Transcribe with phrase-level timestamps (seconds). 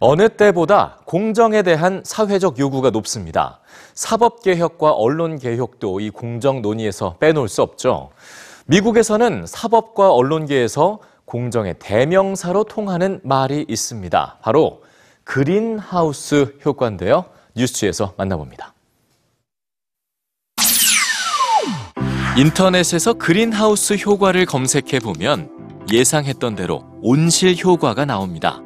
[0.00, 3.60] 어느 때보다 공정에 대한 사회적 요구가 높습니다.
[3.94, 8.10] 사법개혁과 언론개혁도 이 공정 논의에서 빼놓을 수 없죠.
[8.66, 14.38] 미국에서는 사법과 언론계에서 공정의 대명사로 통하는 말이 있습니다.
[14.40, 14.82] 바로
[15.24, 17.24] 그린하우스 효과인데요.
[17.56, 18.74] 뉴스에서 만나봅니다.
[22.36, 25.50] 인터넷에서 그린하우스 효과를 검색해 보면
[25.90, 28.60] 예상했던 대로 온실 효과가 나옵니다.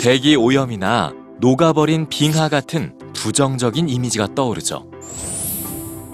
[0.00, 4.86] 대기 오염이나 녹아버린 빙하 같은 부정적인 이미지가 떠오르죠.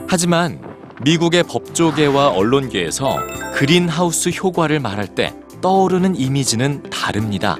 [0.09, 0.61] 하지만
[1.03, 3.19] 미국의 법조계와 언론계에서
[3.55, 7.59] 그린하우스 효과를 말할 때 떠오르는 이미지는 다릅니다.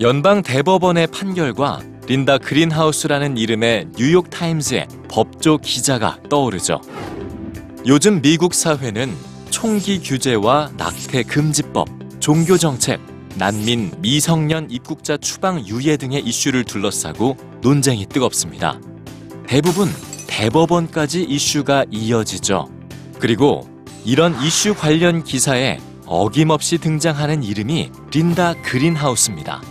[0.00, 6.80] 연방 대법원의 판결과 린다 그린하우스라는 이름의 뉴욕 타임즈의 법조 기자가 떠오르죠.
[7.86, 9.14] 요즘 미국 사회는
[9.50, 11.88] 총기 규제와 낙태 금지법,
[12.20, 13.00] 종교 정책,
[13.38, 18.80] 난민, 미성년 입국자 추방 유예 등의 이슈를 둘러싸고 논쟁이 뜨겁습니다.
[19.46, 19.88] 대부분
[20.26, 22.68] 대법원까지 이슈가 이어지죠.
[23.20, 23.68] 그리고
[24.04, 29.62] 이런 이슈 관련 기사에 어김없이 등장하는 이름이 린다 그린하우스입니다.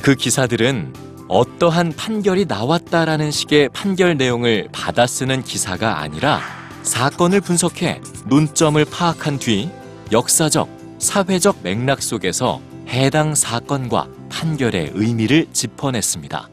[0.00, 0.92] 그 기사들은
[1.26, 6.40] 어떠한 판결이 나왔다라는 식의 판결 내용을 받아쓰는 기사가 아니라
[6.84, 9.68] 사건을 분석해 논점을 파악한 뒤
[10.12, 16.48] 역사적, 사회적 맥락 속에서 해당 사건과 판결의 의미를 짚어냈습니다.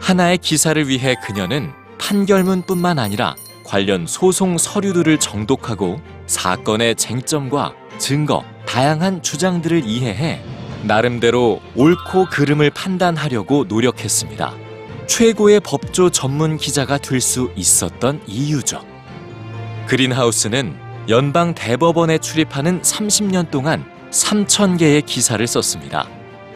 [0.00, 9.84] 하나의 기사를 위해 그녀는 판결문뿐만 아니라 관련 소송 서류들을 정독하고 사건의 쟁점과 증거, 다양한 주장들을
[9.84, 10.42] 이해해
[10.82, 14.54] 나름대로 옳고 그름을 판단하려고 노력했습니다.
[15.06, 18.82] 최고의 법조 전문 기자가 될 수 있었던 이유죠.
[19.86, 20.74] 그린하우스는
[21.08, 26.08] 연방 대법원에 출입하는 30년 동안 3,000개의 기사를 썼습니다.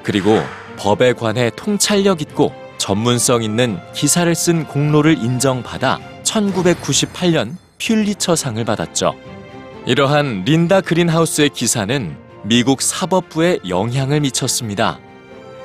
[0.03, 0.41] 그리고
[0.77, 9.15] 법에 관해 통찰력 있고 전문성 있는 기사를 쓴 공로를 인정받아 1998년 퓰리처상을 받았죠.
[9.87, 14.99] 이러한 린다 그린하우스의 기사는 미국 사법부에 영향을 미쳤습니다.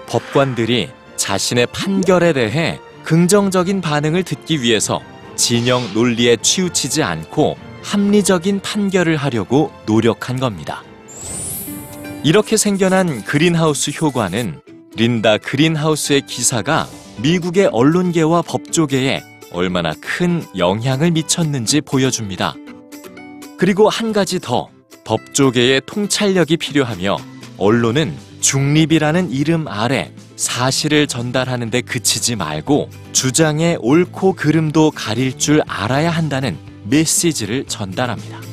[0.08, 5.02] 법관들이 자신의 판결에 대해 긍정적인 반응을 듣기 위해서
[5.36, 10.84] 진영 논리에 치우치지 않고 합리적인 판결을 하려고 노력한 겁니다.
[12.22, 14.60] 이렇게 생겨난 그린하우스 효과는
[14.96, 16.90] 린다 그린하우스의 기사가
[17.22, 22.56] 미국의 언론계와 법조계에 얼마나 큰 영향을 미쳤는지 보여줍니다.
[23.58, 24.70] 그리고 한 가지 더
[25.06, 27.18] 법조계의 통찰력이 필요하며
[27.58, 36.10] 언론은 중립이라는 이름 아래 사실을 전달하는 데 그치지 말고 주장의 옳고 그름도 가릴 줄 알아야
[36.10, 38.49] 한다는 메시지를 전달합니다.